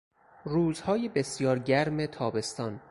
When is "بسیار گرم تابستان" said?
1.09-2.79